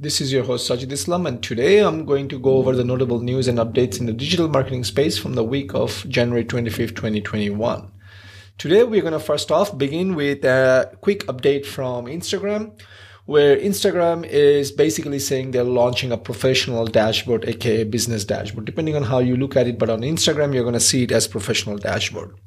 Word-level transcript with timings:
This 0.00 0.20
is 0.20 0.32
your 0.32 0.44
host 0.44 0.70
Sajid 0.70 0.92
Islam, 0.92 1.26
and 1.26 1.42
today 1.42 1.80
I'm 1.80 2.04
going 2.04 2.28
to 2.28 2.38
go 2.38 2.58
over 2.58 2.76
the 2.76 2.84
notable 2.84 3.18
news 3.18 3.48
and 3.48 3.58
updates 3.58 3.98
in 3.98 4.06
the 4.06 4.12
digital 4.12 4.46
marketing 4.46 4.84
space 4.84 5.18
from 5.18 5.34
the 5.34 5.42
week 5.42 5.74
of 5.74 6.08
January 6.08 6.44
25th, 6.44 6.94
2021. 6.94 7.90
Today, 8.58 8.84
we're 8.84 9.00
going 9.00 9.12
to 9.12 9.18
first 9.18 9.50
off 9.50 9.76
begin 9.76 10.14
with 10.14 10.44
a 10.44 10.96
quick 11.00 11.26
update 11.26 11.66
from 11.66 12.06
Instagram, 12.06 12.80
where 13.24 13.56
Instagram 13.56 14.24
is 14.24 14.70
basically 14.70 15.18
saying 15.18 15.50
they're 15.50 15.64
launching 15.64 16.12
a 16.12 16.16
professional 16.16 16.86
dashboard, 16.86 17.44
aka 17.48 17.82
business 17.82 18.24
dashboard, 18.24 18.66
depending 18.66 18.94
on 18.94 19.02
how 19.02 19.18
you 19.18 19.36
look 19.36 19.56
at 19.56 19.66
it. 19.66 19.80
But 19.80 19.90
on 19.90 20.02
Instagram, 20.02 20.54
you're 20.54 20.62
going 20.62 20.74
to 20.74 20.80
see 20.80 21.02
it 21.02 21.10
as 21.10 21.26
professional 21.26 21.76
dashboard. 21.76 22.38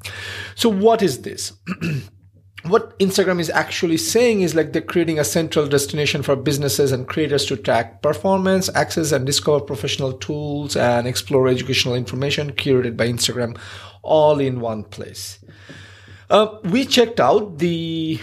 So, 0.55 0.69
what 0.69 1.01
is 1.01 1.23
this? 1.23 1.51
what 2.63 2.97
Instagram 2.99 3.39
is 3.39 3.49
actually 3.49 3.97
saying 3.97 4.41
is 4.41 4.53
like 4.53 4.71
they're 4.71 4.81
creating 4.81 5.17
a 5.19 5.23
central 5.23 5.67
destination 5.67 6.21
for 6.21 6.35
businesses 6.35 6.91
and 6.91 7.07
creators 7.07 7.45
to 7.47 7.57
track 7.57 8.01
performance, 8.01 8.69
access 8.75 9.11
and 9.11 9.25
discover 9.25 9.59
professional 9.59 10.13
tools 10.13 10.75
and 10.75 11.07
explore 11.07 11.47
educational 11.47 11.95
information 11.95 12.51
curated 12.51 12.95
by 12.95 13.07
Instagram 13.07 13.57
all 14.03 14.39
in 14.39 14.59
one 14.59 14.83
place. 14.83 15.39
Uh, 16.29 16.59
we 16.65 16.85
checked 16.85 17.19
out 17.19 17.57
the 17.57 18.19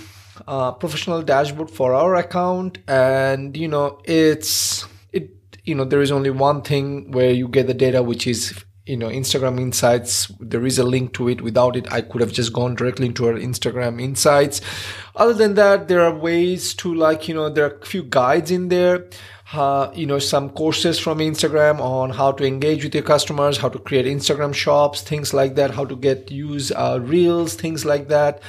uh, 0.46 0.72
professional 0.72 1.22
dashboard 1.22 1.70
for 1.70 1.92
our 1.92 2.14
account 2.14 2.78
and 2.86 3.56
you 3.56 3.68
know 3.68 4.00
it's 4.04 4.86
it 5.12 5.30
you 5.64 5.74
know 5.74 5.84
there 5.84 6.00
is 6.00 6.12
only 6.12 6.30
one 6.30 6.62
thing 6.62 7.10
where 7.10 7.30
you 7.30 7.48
get 7.48 7.66
the 7.66 7.74
data 7.74 8.02
which 8.02 8.26
is 8.26 8.64
you 8.88 8.96
know 8.96 9.08
instagram 9.08 9.60
insights 9.60 10.32
there 10.40 10.64
is 10.64 10.78
a 10.78 10.84
link 10.84 11.12
to 11.12 11.28
it. 11.28 11.42
Without 11.42 11.76
it 11.76 11.90
i 11.92 12.00
could 12.00 12.20
have 12.20 12.32
just 12.32 12.52
gone 12.52 12.74
directly 12.74 13.06
into 13.06 13.26
our 13.26 13.34
instagram 13.34 14.00
insights. 14.00 14.60
Other 15.14 15.34
than 15.34 15.54
that 15.54 15.88
there 15.88 16.00
are 16.00 16.14
ways 16.14 16.74
to 16.74 16.94
like 16.94 17.28
you 17.28 17.34
know 17.34 17.48
there 17.50 17.66
are 17.66 17.78
a 17.78 17.86
few 17.86 18.02
guides 18.02 18.50
in 18.50 18.68
there 18.68 19.08
uh, 19.52 19.90
you 19.94 20.04
know, 20.04 20.18
some 20.18 20.50
courses 20.50 20.98
from 20.98 21.18
Instagram 21.18 21.80
on 21.80 22.10
how 22.10 22.30
to 22.32 22.44
engage 22.44 22.84
with 22.84 22.94
your 22.94 23.02
customers, 23.02 23.56
how 23.56 23.68
to 23.68 23.78
create 23.78 24.04
Instagram 24.04 24.52
shops, 24.52 25.00
things 25.00 25.32
like 25.32 25.54
that, 25.54 25.70
how 25.70 25.86
to 25.86 25.96
get 25.96 26.30
use 26.30 26.70
uh, 26.72 26.98
reels, 27.02 27.54
things 27.54 27.86
like 27.86 28.08
that. 28.08 28.42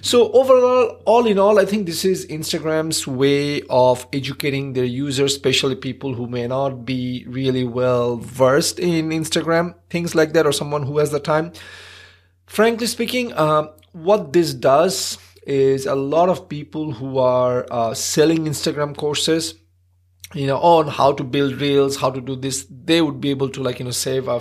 So 0.00 0.32
overall, 0.32 1.02
all 1.04 1.26
in 1.26 1.38
all, 1.38 1.58
I 1.58 1.66
think 1.66 1.86
this 1.86 2.06
is 2.06 2.26
Instagram's 2.26 3.06
way 3.06 3.62
of 3.68 4.06
educating 4.14 4.72
their 4.72 4.84
users, 4.84 5.34
especially 5.34 5.74
people 5.74 6.14
who 6.14 6.26
may 6.26 6.46
not 6.46 6.86
be 6.86 7.26
really 7.28 7.64
well 7.64 8.16
versed 8.16 8.78
in 8.78 9.10
Instagram, 9.10 9.74
things 9.90 10.14
like 10.14 10.32
that, 10.32 10.46
or 10.46 10.52
someone 10.52 10.84
who 10.84 10.96
has 10.98 11.10
the 11.10 11.20
time. 11.20 11.52
Frankly 12.46 12.86
speaking, 12.86 13.32
uh, 13.34 13.72
what 13.92 14.32
this 14.32 14.54
does 14.54 15.18
is 15.46 15.84
a 15.84 15.94
lot 15.94 16.30
of 16.30 16.48
people 16.48 16.92
who 16.92 17.18
are 17.18 17.66
uh, 17.70 17.92
selling 17.92 18.46
Instagram 18.46 18.96
courses 18.96 19.54
you 20.34 20.46
know 20.46 20.58
on 20.58 20.88
how 20.88 21.12
to 21.12 21.22
build 21.22 21.60
reels 21.60 21.96
how 21.96 22.10
to 22.10 22.20
do 22.20 22.34
this 22.36 22.66
they 22.70 23.00
would 23.00 23.20
be 23.20 23.30
able 23.30 23.48
to 23.48 23.62
like 23.62 23.78
you 23.78 23.84
know 23.84 23.90
save 23.90 24.28
a 24.28 24.40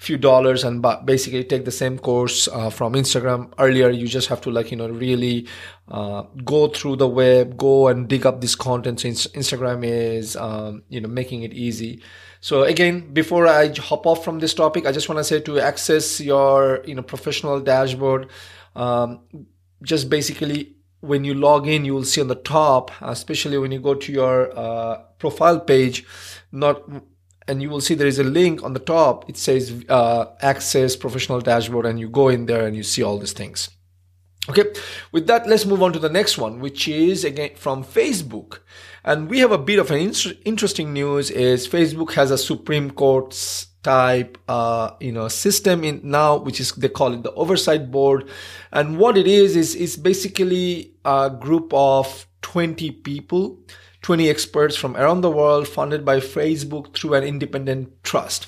few 0.00 0.16
dollars 0.16 0.64
and 0.64 0.82
basically 1.04 1.44
take 1.44 1.66
the 1.66 1.70
same 1.70 1.98
course 1.98 2.48
uh, 2.48 2.70
from 2.70 2.94
instagram. 2.94 3.52
Earlier 3.58 3.90
you 3.90 4.06
just 4.06 4.28
have 4.28 4.40
to 4.40 4.50
like 4.50 4.70
you 4.70 4.78
know 4.78 4.88
really 4.88 5.46
uh, 5.88 6.22
go 6.42 6.68
through 6.68 6.96
the 6.96 7.06
web 7.06 7.58
go 7.58 7.88
and 7.88 8.08
dig 8.08 8.24
up 8.24 8.40
this 8.40 8.54
content. 8.54 9.00
So 9.00 9.08
instagram 9.10 9.84
is 9.84 10.36
um, 10.36 10.84
you 10.88 11.02
know 11.02 11.08
making 11.08 11.42
it 11.42 11.52
easy. 11.52 12.02
So 12.40 12.62
again 12.62 13.12
before 13.12 13.46
i 13.46 13.68
hop 13.76 14.06
off 14.06 14.24
from 14.24 14.38
this 14.38 14.54
topic 14.54 14.86
i 14.86 14.92
just 14.92 15.10
want 15.10 15.18
to 15.18 15.24
say 15.24 15.40
to 15.40 15.60
access 15.60 16.18
your 16.18 16.82
you 16.86 16.94
know 16.94 17.02
professional 17.02 17.60
dashboard 17.60 18.30
um, 18.76 19.20
just 19.82 20.08
basically 20.08 20.76
when 21.00 21.24
you 21.24 21.34
log 21.34 21.66
in, 21.66 21.84
you 21.84 21.94
will 21.94 22.04
see 22.04 22.20
on 22.20 22.28
the 22.28 22.34
top, 22.34 22.90
especially 23.00 23.58
when 23.58 23.72
you 23.72 23.80
go 23.80 23.94
to 23.94 24.12
your 24.12 24.56
uh, 24.58 25.02
profile 25.18 25.60
page, 25.60 26.04
not 26.52 26.82
and 27.48 27.60
you 27.60 27.68
will 27.68 27.80
see 27.80 27.94
there 27.94 28.06
is 28.06 28.18
a 28.18 28.24
link 28.24 28.62
on 28.62 28.74
the 28.74 28.80
top. 28.80 29.28
It 29.28 29.36
says 29.36 29.84
uh, 29.88 30.26
access 30.40 30.94
professional 30.94 31.40
dashboard, 31.40 31.86
and 31.86 31.98
you 31.98 32.08
go 32.08 32.28
in 32.28 32.46
there 32.46 32.66
and 32.66 32.76
you 32.76 32.82
see 32.82 33.02
all 33.02 33.18
these 33.18 33.32
things. 33.32 33.70
Okay, 34.48 34.64
with 35.12 35.26
that, 35.26 35.46
let's 35.46 35.66
move 35.66 35.82
on 35.82 35.92
to 35.92 35.98
the 35.98 36.08
next 36.08 36.38
one, 36.38 36.60
which 36.60 36.88
is 36.88 37.24
again 37.24 37.56
from 37.56 37.84
Facebook. 37.84 38.60
And 39.04 39.28
we 39.28 39.38
have 39.40 39.52
a 39.52 39.58
bit 39.58 39.78
of 39.78 39.90
an 39.90 39.98
in- 39.98 40.38
interesting 40.44 40.92
news 40.92 41.30
is 41.30 41.68
Facebook 41.68 42.12
has 42.12 42.30
a 42.30 42.38
Supreme 42.38 42.90
Court's 42.90 43.66
type 43.82 44.36
uh, 44.48 44.90
you 45.00 45.12
know 45.12 45.28
system 45.28 45.84
in 45.84 46.00
now 46.04 46.36
which 46.36 46.60
is 46.60 46.72
they 46.72 46.88
call 46.88 47.14
it 47.14 47.22
the 47.22 47.32
oversight 47.32 47.90
board 47.90 48.28
and 48.72 48.98
what 48.98 49.16
it 49.16 49.26
is 49.26 49.56
is 49.56 49.74
is 49.74 49.96
basically 49.96 50.92
a 51.04 51.30
group 51.30 51.72
of 51.72 52.26
20 52.42 52.90
people 52.90 53.58
20 54.02 54.30
experts 54.30 54.76
from 54.76 54.96
around 54.96 55.20
the 55.20 55.30
world 55.30 55.68
funded 55.68 56.04
by 56.04 56.18
Facebook 56.20 56.94
through 56.96 57.14
an 57.14 57.24
independent 57.24 58.02
trust. 58.02 58.46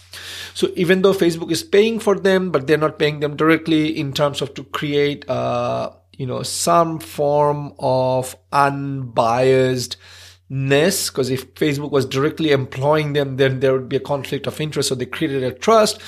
So 0.54 0.70
even 0.76 1.02
though 1.02 1.12
Facebook 1.12 1.50
is 1.50 1.62
paying 1.62 1.98
for 1.98 2.18
them, 2.18 2.50
but 2.50 2.66
they're 2.66 2.78
not 2.78 2.98
paying 2.98 3.20
them 3.20 3.36
directly 3.36 3.98
in 3.98 4.14
terms 4.14 4.40
of 4.40 4.54
to 4.54 4.64
create, 4.64 5.28
uh, 5.28 5.90
you 6.16 6.26
know, 6.26 6.42
some 6.42 7.00
form 7.00 7.74
of 7.78 8.34
unbiased 8.50 9.98
ness 10.52 11.08
because 11.08 11.30
if 11.30 11.54
facebook 11.54 11.90
was 11.90 12.04
directly 12.04 12.50
employing 12.52 13.14
them 13.14 13.36
then 13.36 13.60
there 13.60 13.72
would 13.72 13.88
be 13.88 13.96
a 13.96 14.00
conflict 14.00 14.46
of 14.46 14.60
interest. 14.60 14.90
So 14.90 14.94
they 14.94 15.06
created 15.06 15.42
a 15.42 15.52
trust. 15.52 16.00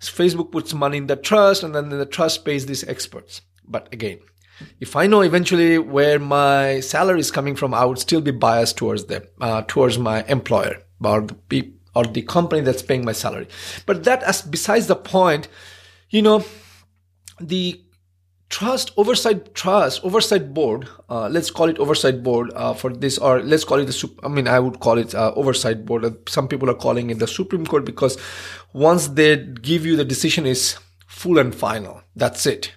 So 0.00 0.12
facebook 0.12 0.50
puts 0.50 0.74
money 0.74 0.98
in 0.98 1.06
the 1.06 1.16
trust 1.16 1.62
and 1.62 1.74
then 1.74 1.88
the 1.90 2.06
trust 2.06 2.44
pays 2.44 2.66
these 2.66 2.84
experts. 2.84 3.42
But 3.66 3.88
again 3.92 4.18
if 4.78 4.94
i 4.94 5.04
know 5.04 5.20
eventually 5.20 5.78
where 5.78 6.20
my 6.20 6.78
salary 6.78 7.18
is 7.18 7.32
coming 7.32 7.56
from 7.56 7.74
i 7.74 7.84
would 7.84 7.98
still 7.98 8.20
be 8.20 8.30
biased 8.30 8.76
towards 8.76 9.06
them 9.06 9.24
uh, 9.40 9.62
towards 9.66 9.98
my 9.98 10.22
employer 10.28 10.76
or 11.02 11.26
the, 11.48 11.72
or 11.94 12.04
the 12.04 12.22
company 12.22 12.62
that's 12.62 12.82
paying 12.82 13.04
my 13.04 13.12
salary. 13.12 13.48
But 13.86 14.04
that 14.04 14.22
as 14.22 14.42
besides 14.42 14.86
the 14.86 14.96
point 14.96 15.48
you 16.10 16.22
know 16.22 16.44
the 17.40 17.83
trust 18.54 18.92
oversight 18.96 19.52
trust 19.60 20.04
oversight 20.04 20.54
board 20.54 20.86
uh, 21.08 21.28
let's 21.28 21.50
call 21.50 21.68
it 21.68 21.78
oversight 21.78 22.22
board 22.22 22.52
uh, 22.54 22.72
for 22.72 22.90
this 22.92 23.18
or 23.18 23.42
let's 23.42 23.64
call 23.64 23.80
it 23.80 23.86
the 23.86 24.10
i 24.22 24.28
mean 24.28 24.46
i 24.46 24.60
would 24.60 24.78
call 24.78 24.96
it 24.96 25.12
uh, 25.14 25.32
oversight 25.34 25.84
board. 25.84 26.04
Some 26.28 26.46
people 26.46 26.70
are 26.70 26.80
calling 26.86 27.10
it 27.10 27.18
the 27.18 27.26
supreme 27.26 27.66
court 27.66 27.84
because 27.84 28.16
once 28.72 29.08
they 29.08 29.36
give 29.36 29.84
you 29.84 29.96
the 29.96 30.04
decision 30.04 30.46
is 30.46 30.78
full 31.06 31.38
and 31.38 31.54
final. 31.54 32.02
That's 32.14 32.46
it. 32.46 32.72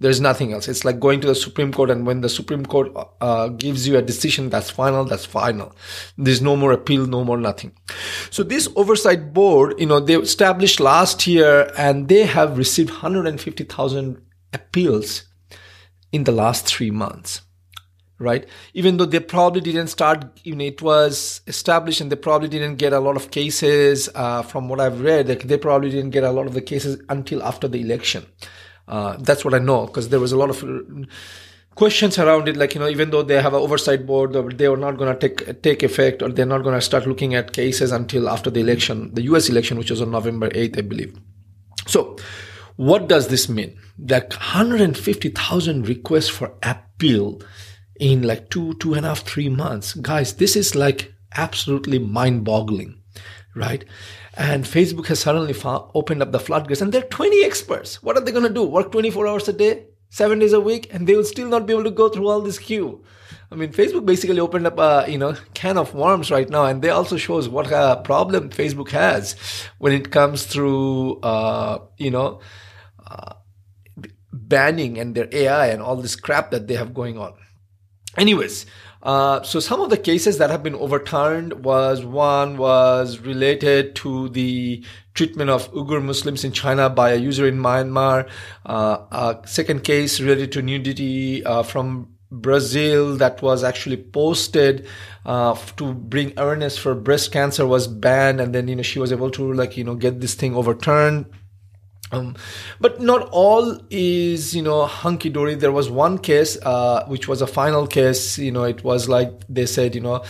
There's 0.00 0.20
nothing 0.20 0.52
else. 0.52 0.66
It's 0.66 0.84
like 0.84 0.98
going 0.98 1.20
to 1.20 1.26
the 1.26 1.34
supreme 1.34 1.72
court 1.72 1.90
and 1.90 2.06
when 2.06 2.22
the 2.22 2.28
supreme 2.28 2.64
court 2.64 2.90
uh, 3.20 3.48
gives 3.48 3.86
you 3.86 3.98
a 3.98 4.02
decision 4.02 4.48
that's 4.48 4.70
final 4.70 5.04
that's 5.04 5.26
final. 5.26 5.76
There's 6.16 6.42
no 6.42 6.56
more 6.56 6.72
appeal 6.72 7.06
no 7.06 7.22
more 7.22 7.36
nothing. 7.36 7.72
So 8.30 8.42
this 8.42 8.68
oversight 8.74 9.32
board 9.32 9.74
you 9.78 9.86
know 9.86 10.00
they 10.00 10.16
established 10.16 10.80
last 10.80 11.26
year 11.26 11.70
and 11.76 12.08
they 12.08 12.24
have 12.24 12.58
received 12.58 12.90
150000 12.90 14.22
appeals 14.52 15.24
in 16.12 16.24
the 16.24 16.32
last 16.32 16.66
three 16.66 16.90
months 16.90 17.42
right? 18.20 18.46
Even 18.74 18.98
though 18.98 19.06
they 19.06 19.18
probably 19.18 19.60
didn't 19.62 19.88
start 19.88 20.24
you 20.44 20.54
know 20.54 20.64
it 20.64 20.80
was 20.80 21.40
established 21.48 22.00
and 22.00 22.12
they 22.12 22.16
probably 22.16 22.48
didn't 22.48 22.76
get 22.76 22.92
a 22.92 23.00
lot 23.00 23.16
of 23.16 23.30
cases 23.32 24.08
uh, 24.14 24.42
from 24.42 24.68
what 24.68 24.78
i've 24.78 25.00
read 25.00 25.28
like 25.28 25.44
they 25.44 25.56
probably 25.56 25.90
didn't 25.90 26.10
get 26.10 26.22
a 26.22 26.30
lot 26.30 26.46
of 26.46 26.54
the 26.54 26.60
cases 26.60 27.02
until 27.08 27.42
after 27.42 27.66
the 27.66 27.80
election. 27.80 28.24
Uh, 28.86 29.16
that's 29.20 29.44
what 29.44 29.54
i 29.54 29.58
know 29.58 29.86
because 29.86 30.10
there 30.10 30.20
was 30.20 30.32
a 30.32 30.36
lot 30.36 30.50
of 30.50 30.64
questions 31.76 32.18
around 32.18 32.48
it 32.48 32.56
like 32.56 32.74
you 32.74 32.80
know 32.80 32.88
even 32.88 33.10
though 33.10 33.22
they 33.22 33.40
have 33.40 33.54
an 33.54 33.60
oversight 33.60 34.04
board 34.04 34.32
they 34.58 34.66
are 34.66 34.76
not 34.76 34.98
going 34.98 35.16
to 35.16 35.28
take 35.28 35.62
take 35.62 35.82
effect 35.82 36.22
or 36.22 36.28
they're 36.28 36.44
not 36.54 36.62
going 36.62 36.74
to 36.74 36.80
start 36.80 37.06
looking 37.06 37.34
at 37.34 37.52
cases 37.52 37.92
until 37.92 38.28
after 38.28 38.50
the 38.50 38.60
election 38.60 39.14
the 39.14 39.22
us 39.22 39.48
election 39.48 39.78
which 39.78 39.90
was 39.90 40.02
on 40.02 40.10
november 40.10 40.50
8th 40.50 40.78
i 40.78 40.82
believe. 40.82 41.16
So 41.86 42.16
what 42.80 43.08
does 43.08 43.28
this 43.28 43.46
mean? 43.46 43.78
Like 43.98 44.30
150,000 44.30 45.86
requests 45.86 46.30
for 46.30 46.54
appeal 46.62 47.42
in 48.00 48.22
like 48.22 48.48
two, 48.48 48.72
two 48.74 48.94
and 48.94 49.04
a 49.04 49.10
half, 49.10 49.20
three 49.20 49.50
months. 49.50 49.92
Guys, 49.92 50.36
this 50.36 50.56
is 50.56 50.74
like 50.74 51.12
absolutely 51.36 51.98
mind 51.98 52.42
boggling, 52.42 52.98
right? 53.54 53.84
And 54.34 54.64
Facebook 54.64 55.08
has 55.08 55.18
suddenly 55.20 55.52
found, 55.52 55.90
opened 55.92 56.22
up 56.22 56.32
the 56.32 56.40
floodgates 56.40 56.80
and 56.80 56.90
there 56.90 57.02
are 57.02 57.08
20 57.08 57.44
experts. 57.44 58.02
What 58.02 58.16
are 58.16 58.22
they 58.22 58.32
going 58.32 58.48
to 58.48 58.54
do? 58.54 58.62
Work 58.62 58.92
24 58.92 59.26
hours 59.26 59.46
a 59.48 59.52
day, 59.52 59.84
seven 60.08 60.38
days 60.38 60.54
a 60.54 60.60
week, 60.60 60.88
and 60.90 61.06
they 61.06 61.14
will 61.14 61.24
still 61.24 61.48
not 61.48 61.66
be 61.66 61.74
able 61.74 61.84
to 61.84 61.90
go 61.90 62.08
through 62.08 62.28
all 62.28 62.40
this 62.40 62.58
queue. 62.58 63.04
I 63.52 63.56
mean, 63.56 63.74
Facebook 63.74 64.06
basically 64.06 64.40
opened 64.40 64.66
up 64.66 64.78
a 64.78 65.04
you 65.06 65.18
know 65.18 65.36
can 65.52 65.76
of 65.76 65.92
worms 65.92 66.30
right 66.30 66.48
now, 66.48 66.64
and 66.64 66.80
they 66.80 66.88
also 66.88 67.18
shows 67.18 67.46
what 67.46 67.70
a 67.70 68.00
problem 68.02 68.48
Facebook 68.48 68.88
has 68.90 69.36
when 69.76 69.92
it 69.92 70.10
comes 70.10 70.46
through 70.46 71.20
uh, 71.20 71.80
you 71.98 72.10
know 72.10 72.40
banning 74.32 74.98
and 74.98 75.14
their 75.14 75.28
AI 75.32 75.68
and 75.68 75.82
all 75.82 75.96
this 75.96 76.16
crap 76.16 76.50
that 76.50 76.66
they 76.66 76.74
have 76.74 76.92
going 76.94 77.18
on. 77.18 77.34
Anyways, 78.16 78.66
uh, 79.02 79.42
so 79.42 79.60
some 79.60 79.80
of 79.80 79.88
the 79.88 79.96
cases 79.96 80.38
that 80.38 80.50
have 80.50 80.62
been 80.62 80.74
overturned 80.74 81.64
was 81.64 82.04
one 82.04 82.58
was 82.58 83.20
related 83.20 83.94
to 83.96 84.28
the 84.30 84.84
treatment 85.14 85.48
of 85.48 85.72
Uyghur 85.72 86.02
Muslims 86.02 86.44
in 86.44 86.52
China 86.52 86.90
by 86.90 87.12
a 87.12 87.16
user 87.16 87.46
in 87.46 87.58
Myanmar. 87.58 88.28
Uh, 88.66 88.98
a 89.12 89.38
second 89.46 89.84
case 89.84 90.20
related 90.20 90.52
to 90.52 90.62
nudity 90.62 91.44
uh, 91.44 91.62
from 91.62 92.08
Brazil 92.32 93.16
that 93.16 93.42
was 93.42 93.64
actually 93.64 93.96
posted 93.96 94.86
uh, 95.24 95.56
to 95.76 95.94
bring 95.94 96.32
awareness 96.36 96.76
for 96.76 96.94
breast 96.94 97.32
cancer 97.32 97.66
was 97.66 97.86
banned, 97.86 98.40
and 98.40 98.54
then 98.54 98.68
you 98.68 98.76
know 98.76 98.82
she 98.82 98.98
was 98.98 99.12
able 99.12 99.30
to 99.30 99.52
like 99.52 99.76
you 99.76 99.84
know 99.84 99.94
get 99.94 100.20
this 100.20 100.34
thing 100.34 100.54
overturned. 100.54 101.26
Um, 102.12 102.34
but 102.80 103.00
not 103.00 103.28
all 103.30 103.80
is 103.88 104.54
you 104.54 104.62
know 104.62 104.86
hunky 104.86 105.30
dory. 105.30 105.54
There 105.54 105.72
was 105.72 105.90
one 105.90 106.18
case 106.18 106.58
uh, 106.62 107.04
which 107.06 107.28
was 107.28 107.40
a 107.40 107.46
final 107.46 107.86
case. 107.86 108.38
You 108.38 108.52
know, 108.52 108.64
it 108.64 108.82
was 108.82 109.08
like 109.08 109.32
they 109.48 109.66
said, 109.66 109.94
you 109.94 110.00
know, 110.00 110.24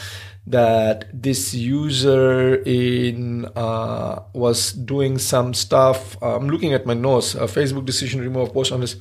that 0.47 1.07
this 1.13 1.55
user 1.55 2.57
in 2.67 3.47
uh, 3.57 4.23
was 4.35 4.73
doing 4.73 5.19
some 5.19 5.55
stuff. 5.55 6.21
I'm 6.23 6.49
looking 6.51 6.75
at 6.75 6.85
my 6.85 6.95
notes. 6.95 7.35
A 7.35 7.47
Facebook 7.47 7.87
decision 7.87 8.21
remove 8.21 8.53
post 8.53 8.73
on 8.73 8.81
this 8.81 8.97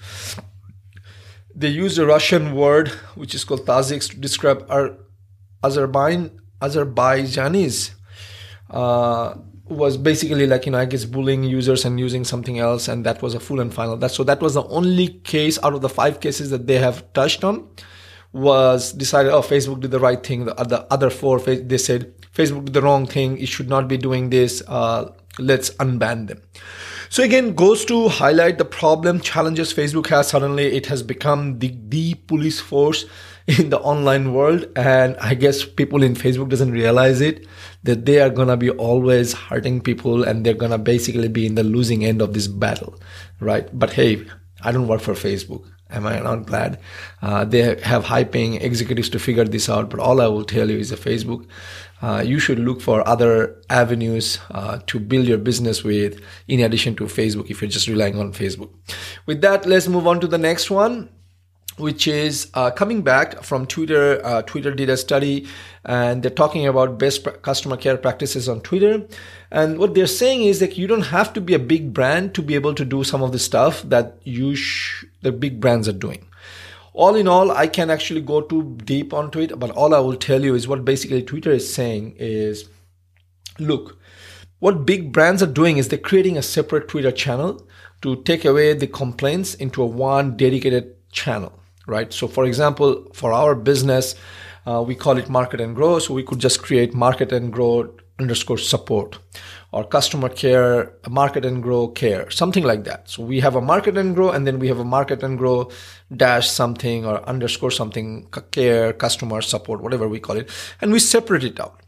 they 1.59 1.67
use 1.67 1.97
a 1.97 2.05
Russian 2.05 2.55
word 2.55 2.87
which 3.15 3.35
is 3.35 3.43
called 3.43 3.65
Taziks 3.65 4.09
to 4.11 4.17
describe 4.17 4.65
our 4.69 4.97
Azerbaijan 5.61 6.39
Azerbaijanis. 6.61 7.91
Uh, 8.69 9.35
was 9.69 9.97
basically 9.97 10.47
like 10.47 10.65
you 10.65 10.71
know 10.71 10.79
I 10.79 10.85
guess 10.85 11.05
bullying 11.05 11.43
users 11.43 11.85
and 11.85 11.99
using 11.99 12.23
something 12.23 12.59
else, 12.59 12.87
and 12.87 13.05
that 13.05 13.21
was 13.21 13.35
a 13.35 13.39
full 13.39 13.59
and 13.59 13.73
final. 13.73 13.97
That 13.97 14.11
so 14.11 14.23
that 14.23 14.41
was 14.41 14.55
the 14.55 14.63
only 14.63 15.07
case 15.07 15.59
out 15.63 15.73
of 15.73 15.81
the 15.81 15.89
five 15.89 16.19
cases 16.19 16.49
that 16.49 16.67
they 16.67 16.79
have 16.79 17.11
touched 17.13 17.43
on 17.43 17.67
was 18.33 18.93
decided. 18.93 19.31
Oh, 19.31 19.41
Facebook 19.41 19.79
did 19.81 19.91
the 19.91 19.99
right 19.99 20.23
thing. 20.23 20.45
The, 20.45 20.53
the 20.55 20.91
other 20.91 21.09
four 21.09 21.39
they 21.39 21.77
said 21.77 22.13
Facebook 22.33 22.65
did 22.65 22.73
the 22.73 22.81
wrong 22.81 23.05
thing. 23.05 23.37
It 23.37 23.47
should 23.47 23.69
not 23.69 23.87
be 23.87 23.97
doing 23.97 24.29
this. 24.29 24.63
Uh, 24.67 25.11
let's 25.37 25.69
unban 25.71 26.27
them. 26.27 26.41
So 27.09 27.23
again, 27.23 27.55
goes 27.55 27.85
to 27.85 28.07
highlight 28.07 28.59
the 28.59 28.65
problem 28.65 29.19
challenges 29.19 29.73
Facebook 29.73 30.07
has. 30.07 30.29
Suddenly, 30.29 30.75
it 30.75 30.87
has 30.87 31.03
become 31.03 31.59
the 31.59 31.75
the 31.89 32.15
police 32.15 32.59
force 32.59 33.05
in 33.57 33.69
the 33.69 33.79
online 33.79 34.33
world, 34.33 34.65
and 34.75 35.17
I 35.17 35.33
guess 35.33 35.65
people 35.65 36.03
in 36.03 36.13
Facebook 36.13 36.49
doesn't 36.49 36.71
realize 36.71 37.19
it 37.19 37.47
that 37.83 38.05
they 38.05 38.19
are 38.21 38.29
gonna 38.29 38.57
be 38.57 38.69
always 38.69 39.33
hurting 39.33 39.81
people, 39.81 40.23
and 40.23 40.45
they're 40.45 40.53
gonna 40.53 40.77
basically 40.77 41.29
be 41.29 41.45
in 41.45 41.55
the 41.55 41.63
losing 41.63 42.05
end 42.05 42.21
of 42.21 42.33
this 42.33 42.47
battle, 42.47 42.99
right? 43.39 43.67
But 43.77 43.93
hey, 43.93 44.25
I 44.61 44.71
don't 44.71 44.87
work 44.87 45.01
for 45.01 45.13
Facebook. 45.13 45.65
Am 45.89 46.05
I 46.05 46.19
not 46.19 46.45
glad? 46.45 46.79
Uh, 47.23 47.45
they 47.45 47.79
have 47.81 48.03
high 48.05 48.23
paying 48.23 48.61
executives 48.61 49.09
to 49.09 49.17
figure 49.17 49.45
this 49.45 49.67
out, 49.67 49.89
but 49.89 49.99
all 49.99 50.21
I 50.21 50.27
will 50.27 50.45
tell 50.45 50.69
you 50.69 50.77
is 50.77 50.91
that 50.91 50.99
Facebook 50.99 51.47
uh, 52.01 52.23
you 52.25 52.39
should 52.39 52.59
look 52.59 52.81
for 52.81 53.05
other 53.07 53.59
avenues 53.69 54.39
uh, 54.51 54.79
to 54.87 54.99
build 54.99 55.25
your 55.25 55.37
business 55.37 55.83
with 55.83 56.21
in 56.47 56.61
addition 56.61 56.95
to 56.95 57.05
Facebook 57.05 57.49
if 57.49 57.61
you're 57.61 57.69
just 57.69 57.87
relying 57.87 58.17
on 58.19 58.31
Facebook. 58.31 58.69
With 59.25 59.41
that, 59.41 59.65
let's 59.65 59.87
move 59.87 60.07
on 60.07 60.19
to 60.21 60.27
the 60.27 60.37
next 60.37 60.69
one 60.69 61.09
which 61.79 62.07
is 62.07 62.49
uh, 62.53 62.71
coming 62.71 63.01
back 63.01 63.43
from 63.43 63.65
Twitter. 63.65 64.21
Uh, 64.23 64.41
Twitter 64.43 64.71
did 64.71 64.89
a 64.89 64.97
study 64.97 65.47
and 65.85 66.21
they're 66.21 66.29
talking 66.29 66.67
about 66.67 66.99
best 66.99 67.27
customer 67.41 67.77
care 67.77 67.97
practices 67.97 68.49
on 68.49 68.61
Twitter. 68.61 69.07
And 69.51 69.79
what 69.79 69.95
they're 69.95 70.07
saying 70.07 70.43
is 70.43 70.59
that 70.59 70.77
you 70.77 70.87
don't 70.87 71.07
have 71.07 71.33
to 71.33 71.41
be 71.41 71.53
a 71.53 71.59
big 71.59 71.93
brand 71.93 72.35
to 72.35 72.41
be 72.41 72.55
able 72.55 72.75
to 72.75 72.85
do 72.85 73.03
some 73.03 73.23
of 73.23 73.31
the 73.31 73.39
stuff 73.39 73.81
that 73.83 74.17
you 74.23 74.55
sh- 74.55 75.05
the 75.21 75.31
big 75.31 75.59
brands 75.59 75.87
are 75.87 75.93
doing 75.93 76.25
all 76.93 77.15
in 77.15 77.27
all, 77.29 77.51
I 77.51 77.67
can 77.67 77.89
actually 77.89 78.19
go 78.19 78.41
too 78.41 78.75
deep 78.83 79.13
onto 79.13 79.39
it, 79.39 79.57
but 79.57 79.71
all 79.71 79.95
I 79.95 79.99
will 79.99 80.17
tell 80.17 80.43
you 80.43 80.55
is 80.55 80.67
what 80.67 80.83
basically 80.83 81.23
Twitter 81.23 81.51
is 81.51 81.73
saying 81.73 82.15
is 82.17 82.67
look, 83.59 83.97
what 84.59 84.85
big 84.85 85.11
brands 85.11 85.41
are 85.41 85.47
doing 85.47 85.77
is 85.77 85.87
they're 85.87 85.99
creating 85.99 86.37
a 86.37 86.41
separate 86.41 86.87
Twitter 86.87 87.11
channel 87.11 87.65
to 88.01 88.21
take 88.23 88.45
away 88.45 88.73
the 88.73 88.87
complaints 88.87 89.53
into 89.53 89.81
a 89.81 89.85
one 89.85 90.35
dedicated 90.35 90.95
channel, 91.11 91.58
right? 91.89 92.13
So, 92.13 92.27
for 92.27 92.45
example, 92.45 93.07
for 93.13 93.33
our 93.33 93.55
business, 93.55 94.15
uh, 94.65 94.83
we 94.85 94.95
call 94.95 95.17
it 95.17 95.29
market 95.29 95.59
and 95.59 95.75
grow. 95.75 95.99
So 95.99 96.13
we 96.13 96.23
could 96.23 96.39
just 96.39 96.61
create 96.61 96.93
market 96.93 97.31
and 97.31 97.51
grow 97.51 97.93
underscore 98.19 98.57
support 98.57 99.17
or 99.71 99.83
customer 99.83 100.29
care, 100.29 100.93
market 101.09 101.45
and 101.45 101.61
grow 101.61 101.87
care, 101.87 102.29
something 102.31 102.63
like 102.63 102.83
that. 102.83 103.07
So 103.09 103.23
we 103.23 103.39
have 103.39 103.55
a 103.55 103.61
market 103.61 103.97
and 103.97 104.15
grow, 104.15 104.31
and 104.31 104.45
then 104.45 104.59
we 104.59 104.67
have 104.67 104.79
a 104.79 104.83
market 104.83 105.21
and 105.23 105.37
grow 105.37 105.69
dash 106.15 106.49
something 106.49 107.05
or 107.05 107.23
underscore 107.29 107.71
something 107.71 108.27
care, 108.51 108.93
customer 108.93 109.41
support, 109.41 109.81
whatever 109.81 110.07
we 110.07 110.19
call 110.19 110.37
it, 110.37 110.49
and 110.81 110.91
we 110.91 110.99
separate 110.99 111.43
it 111.43 111.59
out. 111.59 111.81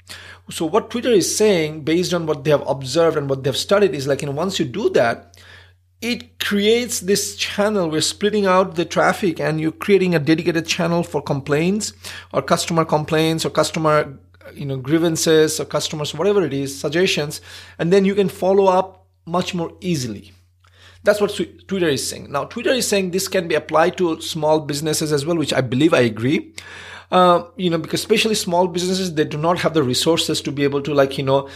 So 0.50 0.66
what 0.66 0.90
Twitter 0.90 1.10
is 1.10 1.36
saying, 1.36 1.84
based 1.84 2.14
on 2.14 2.26
what 2.28 2.44
they 2.44 2.52
have 2.52 2.68
observed 2.68 3.18
and 3.18 3.30
what 3.30 3.44
they 3.44 3.50
have 3.50 3.58
studied, 3.58 3.96
is 3.96 4.08
like, 4.08 4.22
you 4.22 4.28
know, 4.28 4.34
once 4.34 4.60
you 4.60 4.66
do 4.66 4.90
that, 4.92 5.42
it 6.02 6.40
creates 6.40 7.00
this 7.02 7.36
channel. 7.36 7.90
We're 7.90 8.02
splitting 8.02 8.48
out 8.48 8.76
the 8.76 8.86
traffic 8.86 9.40
and 9.40 9.62
you're 9.62 9.72
creating 9.72 10.16
a 10.16 10.20
dedicated 10.20 10.66
channel 10.66 11.04
for 11.04 11.22
complaints 11.22 11.94
or 12.34 12.42
customer 12.42 12.86
complaints 12.86 13.46
or 13.46 13.52
customer 13.52 14.18
you 14.54 14.66
know 14.66 14.78
grievances 14.78 15.60
or 15.60 15.66
customers 15.66 16.14
whatever 16.14 16.44
it 16.44 16.54
is 16.54 16.78
suggestions. 16.78 17.40
And 17.78 17.94
then 17.94 18.04
you 18.06 18.16
can 18.16 18.30
follow 18.30 18.66
up 18.66 19.06
much 19.26 19.54
more 19.54 19.72
easily. 19.80 20.32
That's 21.04 21.22
what 21.22 21.40
twitter 21.68 21.88
is 21.88 22.08
saying. 22.08 22.32
Now 22.32 22.46
twitter 22.46 22.72
is 22.72 22.88
saying 22.88 23.12
this 23.12 23.28
can 23.28 23.48
be 23.48 23.56
applied 23.56 23.98
to 23.98 24.20
small 24.22 24.60
businesses 24.60 25.12
as 25.12 25.26
well 25.26 25.38
which 25.38 25.54
i 25.54 25.62
believe 25.62 25.94
i 25.94 26.00
agree. 26.02 26.54
Uh, 27.12 27.44
you 27.58 27.70
know 27.70 27.78
because 27.78 28.00
especially 28.00 28.34
small 28.34 28.68
businesses 28.68 29.14
they 29.14 29.26
do 29.26 29.38
not 29.38 29.60
have 29.60 29.74
the 29.74 29.84
resources 29.84 30.42
to 30.42 30.52
be 30.52 30.64
able 30.64 30.82
to 30.82 30.94
like 30.94 31.18
you 31.18 31.24
know 31.24 31.50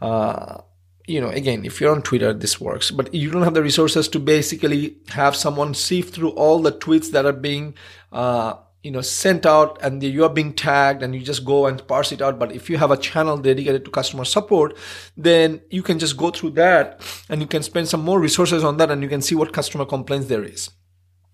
uh, 0.00 0.60
you 1.10 1.20
know 1.20 1.28
again 1.28 1.64
if 1.64 1.80
you're 1.80 1.92
on 1.92 2.02
twitter 2.02 2.32
this 2.32 2.60
works 2.60 2.90
but 2.90 3.12
you 3.12 3.30
don't 3.30 3.42
have 3.42 3.54
the 3.54 3.62
resources 3.62 4.08
to 4.08 4.18
basically 4.18 4.96
have 5.08 5.34
someone 5.34 5.74
sift 5.74 6.14
through 6.14 6.30
all 6.30 6.60
the 6.60 6.72
tweets 6.72 7.10
that 7.10 7.26
are 7.26 7.32
being 7.32 7.74
uh, 8.12 8.54
you 8.82 8.90
know 8.90 9.00
sent 9.00 9.44
out 9.44 9.78
and 9.82 10.02
you 10.02 10.24
are 10.24 10.30
being 10.30 10.52
tagged 10.52 11.02
and 11.02 11.14
you 11.14 11.20
just 11.20 11.44
go 11.44 11.66
and 11.66 11.86
parse 11.86 12.12
it 12.12 12.22
out. 12.22 12.38
But 12.38 12.52
if 12.52 12.70
you 12.70 12.78
have 12.78 12.90
a 12.90 12.96
channel 12.96 13.36
dedicated 13.36 13.84
to 13.84 13.90
customer 13.90 14.24
support 14.24 14.76
then 15.16 15.60
you 15.70 15.82
can 15.82 15.98
just 15.98 16.16
go 16.16 16.30
through 16.30 16.50
that 16.50 17.00
and 17.28 17.40
you 17.40 17.46
can 17.46 17.62
spend 17.62 17.88
some 17.88 18.02
more 18.02 18.20
resources 18.20 18.64
on 18.64 18.76
that 18.78 18.90
and 18.90 19.02
you 19.02 19.08
can 19.08 19.20
see 19.20 19.34
what 19.34 19.52
customer 19.52 19.84
complaints 19.84 20.28
there 20.28 20.44
is. 20.44 20.70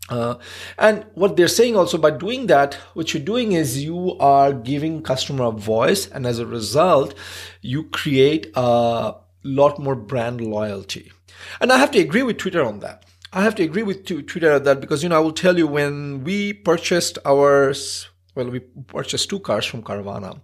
Uh, 0.08 0.36
and 0.78 1.04
what 1.14 1.36
they're 1.36 1.48
saying 1.48 1.74
also 1.74 1.98
by 1.98 2.12
doing 2.12 2.46
that, 2.46 2.74
what 2.94 3.12
you're 3.12 3.22
doing 3.22 3.52
is 3.52 3.82
you 3.82 4.16
are 4.18 4.52
giving 4.52 5.02
customer 5.02 5.46
a 5.46 5.50
voice, 5.50 6.06
and 6.06 6.24
as 6.24 6.38
a 6.38 6.46
result, 6.46 7.12
you 7.60 7.82
create 7.90 8.52
a 8.54 9.14
lot 9.46 9.78
more 9.78 9.94
brand 9.94 10.40
loyalty. 10.40 11.12
And 11.60 11.72
I 11.72 11.78
have 11.78 11.90
to 11.92 11.98
agree 11.98 12.22
with 12.22 12.38
Twitter 12.38 12.64
on 12.64 12.80
that. 12.80 13.04
I 13.32 13.42
have 13.42 13.54
to 13.56 13.62
agree 13.62 13.82
with 13.82 14.06
Twitter 14.06 14.54
on 14.54 14.62
that 14.64 14.80
because 14.80 15.02
you 15.02 15.08
know 15.08 15.16
I 15.16 15.20
will 15.20 15.32
tell 15.32 15.58
you 15.58 15.66
when 15.66 16.24
we 16.24 16.52
purchased 16.52 17.18
ours, 17.26 18.08
well 18.34 18.48
we 18.48 18.60
purchased 18.60 19.28
two 19.28 19.40
cars 19.40 19.66
from 19.66 19.82
Carvana, 19.82 20.40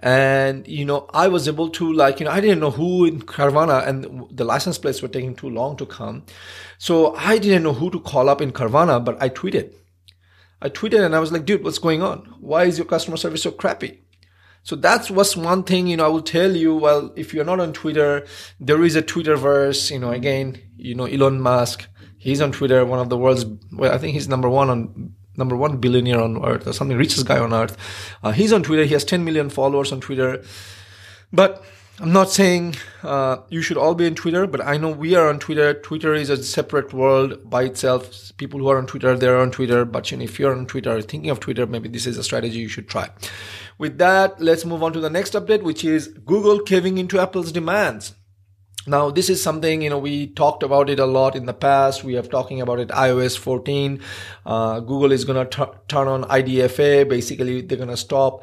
and 0.00 0.66
you 0.66 0.84
know 0.84 1.06
I 1.12 1.28
was 1.28 1.46
able 1.46 1.68
to 1.70 1.92
like 1.92 2.20
you 2.20 2.24
know 2.24 2.32
I 2.32 2.40
didn't 2.40 2.60
know 2.60 2.70
who 2.70 3.04
in 3.04 3.22
Carvana 3.22 3.86
and 3.86 4.26
the 4.36 4.44
license 4.44 4.78
plates 4.78 5.02
were 5.02 5.08
taking 5.08 5.36
too 5.36 5.50
long 5.50 5.76
to 5.76 5.86
come, 5.86 6.24
so 6.78 7.14
I 7.14 7.38
didn't 7.38 7.62
know 7.62 7.74
who 7.74 7.90
to 7.90 8.00
call 8.00 8.28
up 8.28 8.40
in 8.40 8.52
Carvana, 8.52 9.04
but 9.04 9.22
I 9.22 9.28
tweeted. 9.28 9.72
I 10.62 10.70
tweeted 10.70 11.04
and 11.04 11.14
I 11.14 11.18
was 11.18 11.30
like, 11.30 11.44
dude, 11.44 11.62
what's 11.62 11.78
going 11.78 12.02
on? 12.02 12.20
Why 12.40 12.64
is 12.64 12.78
your 12.78 12.86
customer 12.86 13.18
service 13.18 13.42
so 13.42 13.50
crappy? 13.50 14.03
So 14.64 14.76
that's 14.76 15.10
what's 15.10 15.36
one 15.36 15.62
thing, 15.62 15.86
you 15.86 15.96
know, 15.96 16.06
I 16.06 16.08
will 16.08 16.22
tell 16.22 16.56
you, 16.56 16.74
well, 16.74 17.12
if 17.16 17.32
you're 17.32 17.44
not 17.44 17.60
on 17.60 17.72
Twitter, 17.72 18.26
there 18.58 18.82
is 18.82 18.96
a 18.96 19.02
Twitterverse, 19.02 19.90
you 19.90 19.98
know, 19.98 20.10
again, 20.10 20.60
you 20.76 20.94
know, 20.94 21.04
Elon 21.04 21.40
Musk, 21.40 21.86
He's 22.24 22.40
on 22.40 22.52
Twitter, 22.52 22.86
one 22.86 23.00
of 23.00 23.10
the 23.10 23.18
world's. 23.18 23.44
Well, 23.70 23.92
I 23.92 23.98
think 23.98 24.14
he's 24.14 24.28
number 24.28 24.48
one 24.48 24.70
on 24.70 25.12
number 25.36 25.54
one 25.56 25.76
billionaire 25.76 26.22
on 26.22 26.42
earth 26.42 26.66
or 26.66 26.72
something, 26.72 26.96
richest 26.96 27.26
guy 27.26 27.38
on 27.38 27.52
earth. 27.52 27.76
Uh, 28.22 28.32
he's 28.32 28.50
on 28.50 28.62
Twitter. 28.62 28.84
He 28.84 28.94
has 28.94 29.04
10 29.04 29.26
million 29.26 29.50
followers 29.50 29.92
on 29.92 30.00
Twitter. 30.00 30.42
But 31.34 31.62
I'm 32.00 32.12
not 32.12 32.28
saying 32.28 32.74
uh, 33.04 33.36
you 33.50 33.62
should 33.62 33.76
all 33.76 33.94
be 33.94 34.06
on 34.06 34.16
Twitter, 34.16 34.48
but 34.48 34.60
I 34.60 34.76
know 34.78 34.90
we 34.90 35.14
are 35.14 35.28
on 35.28 35.38
Twitter. 35.38 35.74
Twitter 35.74 36.12
is 36.12 36.28
a 36.28 36.42
separate 36.42 36.92
world 36.92 37.48
by 37.48 37.62
itself. 37.62 38.36
People 38.36 38.58
who 38.58 38.66
are 38.66 38.78
on 38.78 38.86
Twitter, 38.86 39.16
they're 39.16 39.38
on 39.38 39.52
Twitter. 39.52 39.84
But 39.84 40.10
you 40.10 40.16
know, 40.16 40.24
if 40.24 40.40
you're 40.40 40.56
on 40.56 40.66
Twitter, 40.66 41.00
thinking 41.00 41.30
of 41.30 41.38
Twitter, 41.38 41.66
maybe 41.66 41.88
this 41.88 42.06
is 42.06 42.18
a 42.18 42.24
strategy 42.24 42.58
you 42.58 42.68
should 42.68 42.88
try. 42.88 43.10
With 43.78 43.98
that, 43.98 44.40
let's 44.40 44.64
move 44.64 44.82
on 44.82 44.92
to 44.94 45.00
the 45.00 45.08
next 45.08 45.34
update, 45.34 45.62
which 45.62 45.84
is 45.84 46.08
Google 46.08 46.58
caving 46.60 46.98
into 46.98 47.20
Apple's 47.20 47.52
demands. 47.52 48.14
now, 48.88 49.10
this 49.10 49.30
is 49.30 49.40
something, 49.40 49.80
you 49.82 49.90
know, 49.90 49.98
we 49.98 50.26
talked 50.26 50.64
about 50.64 50.90
it 50.90 50.98
a 50.98 51.06
lot 51.06 51.36
in 51.36 51.46
the 51.46 51.54
past. 51.54 52.02
We 52.02 52.14
have 52.14 52.28
talking 52.28 52.60
about 52.60 52.80
it 52.80 52.88
iOS 52.88 53.38
14. 53.38 54.00
Uh, 54.44 54.80
Google 54.80 55.12
is 55.12 55.24
going 55.24 55.48
to 55.48 55.70
turn 55.86 56.08
on 56.08 56.24
IDFA. 56.24 57.08
Basically, 57.08 57.60
they're 57.60 57.78
going 57.78 57.88
to 57.88 57.96
stop 57.96 58.42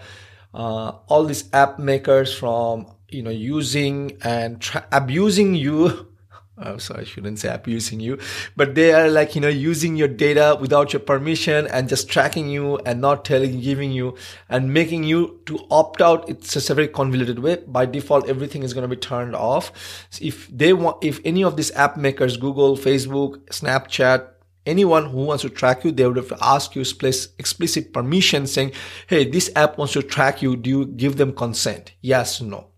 uh, 0.53 0.91
all 1.08 1.25
these 1.25 1.50
app 1.53 1.79
makers 1.79 2.34
from, 2.34 2.88
you 3.12 3.22
know, 3.22 3.30
using 3.32 4.18
and 4.24 4.62
tra- 4.62 4.88
abusing 4.91 5.56
you 5.56 6.08
I'm 6.62 6.80
sorry, 6.80 7.01
I 7.01 7.03
shouldn't 7.06 7.39
say 7.39 7.51
abusing 7.51 8.00
you, 8.00 8.20
but 8.56 8.75
they 8.75 8.94
are 8.94 9.10
like, 9.10 9.36
you 9.36 9.41
know, 9.41 9.48
using 9.48 9.96
your 9.96 10.08
data 10.08 10.58
without 10.60 10.94
your 10.94 11.00
permission 11.00 11.65
and 11.68 11.89
just 11.89 12.08
tracking 12.10 12.50
you 12.50 12.77
and 12.80 13.01
not 13.01 13.25
telling, 13.25 13.62
giving 13.62 13.91
you 13.91 14.15
and 14.48 14.72
making 14.74 15.03
you 15.03 15.39
to 15.48 15.60
opt 15.72 16.01
out. 16.01 16.30
It's 16.30 16.53
just 16.53 16.70
a 16.70 16.75
very 16.75 16.88
convoluted 16.88 17.39
way. 17.39 17.63
By 17.68 17.86
default, 17.88 18.30
everything 18.30 18.63
is 18.63 18.74
going 18.74 18.88
to 18.88 18.96
be 18.96 19.00
turned 19.00 19.36
off. 19.36 19.72
So 20.12 20.24
if 20.24 20.48
they 20.50 20.74
want, 20.74 21.03
if 21.03 21.20
any 21.25 21.44
of 21.44 21.58
these 21.58 21.72
app 21.72 21.98
makers, 21.98 22.38
Google, 22.38 22.77
Facebook, 22.77 23.39
Snapchat, 23.48 24.27
anyone 24.65 25.10
who 25.10 25.25
wants 25.25 25.41
to 25.41 25.50
track 25.50 25.84
you, 25.84 25.91
they 25.91 26.06
would 26.06 26.18
have 26.18 26.27
to 26.27 26.38
ask 26.41 26.75
you 26.75 26.82
explicit 26.82 27.94
permission 27.94 28.46
saying, 28.46 28.74
Hey, 29.08 29.27
this 29.27 29.50
app 29.56 29.80
wants 29.80 29.94
to 29.94 30.03
track 30.03 30.44
you. 30.44 30.56
Do 30.56 30.70
you 30.70 30.86
give 30.86 31.18
them 31.18 31.34
consent? 31.34 31.94
Yes, 32.01 32.39
no. 32.39 32.71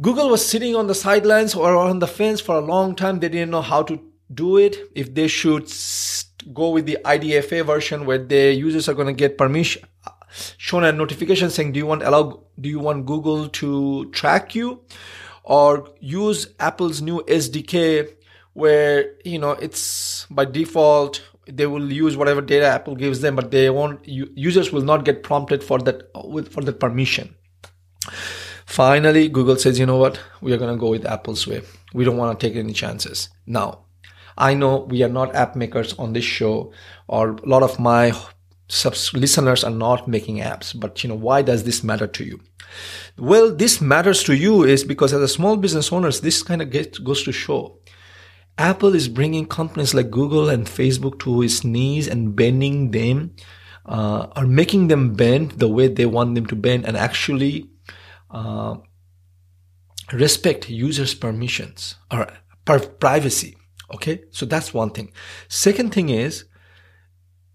Google 0.00 0.30
was 0.30 0.46
sitting 0.46 0.74
on 0.74 0.86
the 0.86 0.94
sidelines 0.94 1.54
or 1.54 1.76
on 1.76 1.98
the 1.98 2.06
fence 2.06 2.40
for 2.40 2.56
a 2.56 2.60
long 2.60 2.94
time. 2.94 3.20
They 3.20 3.28
didn't 3.28 3.50
know 3.50 3.60
how 3.60 3.82
to 3.82 4.00
do 4.32 4.56
it. 4.56 4.76
If 4.94 5.14
they 5.14 5.28
should 5.28 5.70
go 6.54 6.70
with 6.70 6.86
the 6.86 6.98
IDFA 7.04 7.66
version 7.66 8.06
where 8.06 8.18
the 8.18 8.52
users 8.54 8.88
are 8.88 8.94
going 8.94 9.08
to 9.08 9.12
get 9.12 9.36
permission, 9.36 9.82
uh, 10.06 10.12
shown 10.56 10.84
a 10.84 10.92
notification 10.92 11.50
saying, 11.50 11.72
do 11.72 11.78
you 11.78 11.86
want 11.86 12.02
allow, 12.02 12.42
do 12.58 12.70
you 12.70 12.78
want 12.78 13.04
Google 13.04 13.48
to 13.50 14.10
track 14.12 14.54
you 14.54 14.80
or 15.44 15.90
use 16.00 16.48
Apple's 16.58 17.02
new 17.02 17.22
SDK 17.24 18.14
where, 18.54 19.14
you 19.24 19.38
know, 19.38 19.52
it's 19.52 20.26
by 20.30 20.46
default, 20.46 21.22
they 21.46 21.66
will 21.66 21.92
use 21.92 22.16
whatever 22.16 22.40
data 22.40 22.66
Apple 22.66 22.94
gives 22.94 23.20
them, 23.20 23.36
but 23.36 23.50
they 23.50 23.68
won't, 23.68 24.06
users 24.08 24.72
will 24.72 24.82
not 24.82 25.04
get 25.04 25.22
prompted 25.22 25.62
for 25.62 25.78
that, 25.80 26.08
with, 26.24 26.50
for 26.50 26.62
that 26.62 26.80
permission. 26.80 27.34
Finally, 28.72 29.28
Google 29.28 29.56
says, 29.56 29.78
you 29.78 29.84
know 29.84 29.98
what? 29.98 30.18
We 30.40 30.50
are 30.54 30.56
going 30.56 30.74
to 30.74 30.80
go 30.80 30.88
with 30.88 31.04
Apple's 31.04 31.46
way. 31.46 31.60
We 31.92 32.06
don't 32.06 32.16
want 32.16 32.40
to 32.40 32.46
take 32.46 32.56
any 32.56 32.72
chances. 32.72 33.28
Now, 33.44 33.84
I 34.38 34.54
know 34.54 34.86
we 34.88 35.02
are 35.02 35.10
not 35.10 35.34
app 35.34 35.54
makers 35.56 35.92
on 35.98 36.14
this 36.14 36.24
show, 36.24 36.72
or 37.06 37.32
a 37.32 37.46
lot 37.46 37.62
of 37.62 37.78
my 37.78 38.14
subs- 38.68 39.12
listeners 39.12 39.62
are 39.62 39.70
not 39.70 40.08
making 40.08 40.38
apps. 40.38 40.72
But 40.78 41.04
you 41.04 41.10
know, 41.10 41.16
why 41.16 41.42
does 41.42 41.64
this 41.64 41.84
matter 41.84 42.06
to 42.06 42.24
you? 42.24 42.40
Well, 43.18 43.54
this 43.54 43.82
matters 43.82 44.22
to 44.22 44.34
you 44.34 44.64
is 44.64 44.84
because 44.84 45.12
as 45.12 45.20
a 45.20 45.28
small 45.28 45.58
business 45.58 45.92
owners, 45.92 46.22
this 46.22 46.42
kind 46.42 46.62
of 46.62 46.70
gets, 46.70 46.98
goes 46.98 47.22
to 47.24 47.32
show. 47.32 47.78
Apple 48.56 48.94
is 48.94 49.06
bringing 49.06 49.44
companies 49.44 49.92
like 49.92 50.10
Google 50.10 50.48
and 50.48 50.66
Facebook 50.66 51.18
to 51.20 51.42
its 51.42 51.62
knees 51.62 52.08
and 52.08 52.34
bending 52.34 52.90
them, 52.90 53.34
uh, 53.84 54.28
or 54.34 54.46
making 54.46 54.88
them 54.88 55.12
bend 55.12 55.52
the 55.52 55.68
way 55.68 55.88
they 55.88 56.06
want 56.06 56.34
them 56.36 56.46
to 56.46 56.56
bend, 56.56 56.86
and 56.86 56.96
actually 56.96 57.68
uh, 58.32 58.76
respect 60.12 60.68
users' 60.68 61.14
permissions 61.14 61.96
or 62.10 62.26
privacy. 62.98 63.56
Okay, 63.94 64.24
so 64.30 64.46
that's 64.46 64.72
one 64.72 64.90
thing. 64.90 65.12
Second 65.48 65.92
thing 65.92 66.08
is, 66.08 66.44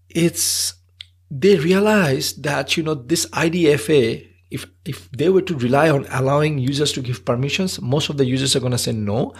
it's 0.08 0.74
they 1.30 1.56
realize 1.56 2.34
that 2.34 2.76
you 2.76 2.82
know 2.82 2.94
this 2.94 3.26
IDFA. 3.26 4.26
If 4.50 4.66
if 4.86 5.10
they 5.10 5.28
were 5.28 5.42
to 5.42 5.56
rely 5.56 5.90
on 5.90 6.06
allowing 6.10 6.58
users 6.58 6.92
to 6.92 7.02
give 7.02 7.24
permissions, 7.24 7.80
most 7.82 8.08
of 8.08 8.16
the 8.16 8.24
users 8.24 8.56
are 8.56 8.60
going 8.60 8.72
to 8.72 8.78
say 8.78 8.92
no 8.92 9.34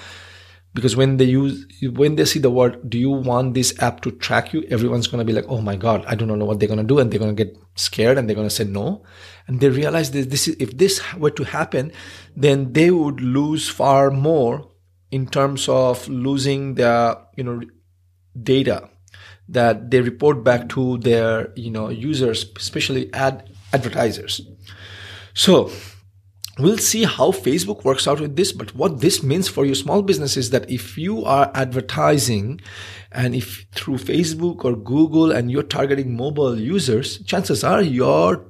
because 0.75 0.97
when 0.97 1.17
they 1.17 1.25
use 1.25 1.67
when 1.93 2.17
they 2.17 2.25
see 2.25 2.39
the 2.39 2.51
word 2.51 2.89
do 2.89 2.99
you 2.99 3.11
want 3.11 3.55
this 3.55 3.75
app 3.83 4.01
to 4.03 4.11
track 4.13 4.53
you? 4.53 4.63
everyone's 4.71 5.07
going 5.07 5.19
to 5.19 5.25
be 5.25 5.33
like 5.33 5.47
oh 5.49 5.61
my 5.61 5.77
god 5.77 6.05
i 6.07 6.15
don't 6.15 6.29
know 6.29 6.45
what 6.45 6.61
they're 6.61 6.69
going 6.69 6.79
to 6.79 6.85
do 6.85 6.99
and 6.99 7.11
they're 7.11 7.19
going 7.19 7.35
to 7.35 7.45
get 7.45 7.57
scared 7.79 8.19
and 8.19 8.29
they're 8.29 8.37
going 8.37 8.49
to 8.49 8.55
say 8.55 8.65
no. 8.65 9.05
And 9.47 9.61
they 9.61 9.71
realize 9.71 10.11
that 10.11 10.31
this 10.31 10.49
is 10.49 10.57
if 10.59 10.77
this 10.77 11.01
were 11.15 11.31
to 11.31 11.45
happen 11.45 11.93
then 12.37 12.73
they 12.73 12.91
would 12.91 13.21
lose 13.21 13.69
far 13.69 14.11
more 14.11 14.71
in 15.11 15.27
terms 15.27 15.69
of 15.69 16.07
losing 16.09 16.75
their 16.75 17.17
you 17.37 17.45
know 17.45 17.63
data 18.41 18.91
that 19.49 19.91
they 19.91 20.01
report 20.01 20.45
back 20.45 20.69
to 20.69 20.99
their 20.99 21.53
you 21.57 21.71
know 21.71 21.89
users 21.89 22.45
especially 22.57 23.13
ad 23.15 23.51
advertisers. 23.73 24.41
So 25.35 25.71
We'll 26.59 26.79
see 26.79 27.05
how 27.05 27.31
Facebook 27.31 27.85
works 27.85 28.09
out 28.09 28.21
with 28.21 28.35
this, 28.35 28.51
but 28.51 28.75
what 28.75 29.01
this 29.01 29.23
means 29.23 29.49
for 29.49 29.65
your 29.65 29.77
small 29.77 30.03
business 30.03 30.37
is 30.37 30.51
that 30.51 30.69
if 30.69 30.99
you 30.99 31.25
are 31.25 31.53
advertising 31.55 32.61
and 33.13 33.35
if 33.37 33.67
through 33.73 33.99
Facebook 33.99 34.65
or 34.65 34.75
Google 34.75 35.31
and 35.31 35.53
you're 35.53 35.63
targeting 35.63 36.17
mobile 36.17 36.59
users, 36.59 37.23
chances 37.25 37.63
are 37.63 37.81
your 37.81 38.45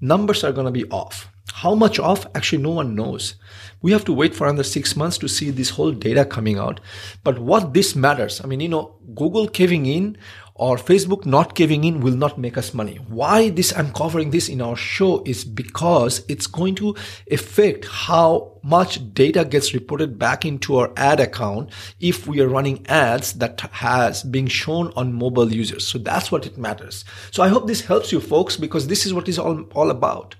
numbers 0.00 0.42
are 0.42 0.52
going 0.52 0.64
to 0.64 0.72
be 0.72 0.88
off. 0.90 1.28
How 1.60 1.74
much 1.74 1.98
off? 1.98 2.26
Actually, 2.34 2.62
no 2.62 2.70
one 2.70 2.94
knows. 2.94 3.34
We 3.82 3.92
have 3.92 4.06
to 4.06 4.14
wait 4.14 4.34
for 4.34 4.46
another 4.46 4.62
six 4.62 4.96
months 4.96 5.18
to 5.18 5.28
see 5.28 5.50
this 5.50 5.68
whole 5.68 5.92
data 5.92 6.24
coming 6.24 6.56
out. 6.56 6.80
But 7.22 7.38
what 7.38 7.74
this 7.74 7.94
matters, 7.94 8.40
I 8.42 8.46
mean, 8.46 8.60
you 8.60 8.68
know, 8.70 8.94
Google 9.14 9.46
caving 9.46 9.84
in 9.84 10.16
or 10.54 10.78
Facebook 10.78 11.26
not 11.26 11.54
giving 11.54 11.84
in 11.84 12.00
will 12.00 12.16
not 12.16 12.38
make 12.38 12.56
us 12.56 12.72
money. 12.72 12.96
Why 13.08 13.50
this 13.50 13.76
I'm 13.76 13.92
covering 13.92 14.30
this 14.30 14.48
in 14.48 14.62
our 14.62 14.74
show 14.74 15.22
is 15.26 15.44
because 15.44 16.24
it's 16.28 16.46
going 16.46 16.76
to 16.76 16.96
affect 17.30 17.84
how 17.84 18.58
much 18.62 19.12
data 19.12 19.44
gets 19.44 19.74
reported 19.74 20.18
back 20.18 20.46
into 20.46 20.78
our 20.78 20.90
ad 20.96 21.20
account 21.20 21.72
if 22.00 22.26
we 22.26 22.40
are 22.40 22.48
running 22.48 22.86
ads 22.86 23.34
that 23.34 23.60
has 23.60 24.22
being 24.22 24.46
shown 24.46 24.94
on 24.96 25.12
mobile 25.12 25.52
users. 25.52 25.86
So 25.86 25.98
that's 25.98 26.32
what 26.32 26.46
it 26.46 26.56
matters. 26.56 27.04
So 27.30 27.42
I 27.42 27.48
hope 27.48 27.66
this 27.66 27.82
helps 27.82 28.12
you 28.12 28.20
folks 28.20 28.56
because 28.56 28.86
this 28.86 29.04
is 29.04 29.12
what 29.12 29.28
is 29.28 29.38
all, 29.38 29.60
all 29.74 29.90
about. 29.90 30.36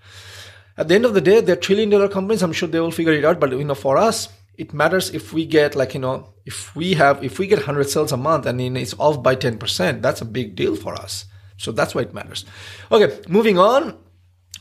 At 0.81 0.89
the 0.89 0.95
end 0.95 1.05
of 1.05 1.13
the 1.13 1.21
day, 1.21 1.43
they're 1.43 1.57
trillion 1.57 1.91
dollar 1.91 2.09
companies. 2.09 2.43
I'm 2.43 2.55
sure 2.55 2.67
they 2.67 2.81
will 2.81 2.91
figure 2.91 3.13
it 3.13 3.23
out. 3.23 3.39
But 3.39 3.53
you 3.53 3.65
know, 3.65 3.75
for 3.75 3.99
us, 3.99 4.31
it 4.57 4.73
matters 4.73 5.11
if 5.11 5.33
we 5.33 5.45
get 5.45 5.75
like 5.75 5.95
you 5.95 6.01
know 6.01 6.35
if 6.45 6.75
we 6.77 6.95
have 6.95 7.23
if 7.25 7.39
we 7.39 7.47
get 7.47 7.59
100 7.59 7.89
sales 7.89 8.13
a 8.13 8.17
month 8.17 8.45
and 8.45 8.61
it's 8.77 8.95
off 8.99 9.23
by 9.23 9.35
10% 9.35 10.03
that's 10.03 10.21
a 10.21 10.25
big 10.27 10.55
deal 10.55 10.77
for 10.77 10.95
us 10.95 11.25
so 11.57 11.73
that's 11.73 11.95
why 11.95 12.03
it 12.03 12.13
matters 12.13 12.45
okay 12.93 13.19
moving 13.27 13.57
on 13.59 13.97